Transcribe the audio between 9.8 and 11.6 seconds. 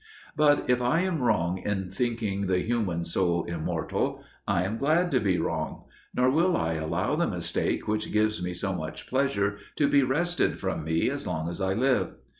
be wrested from me as long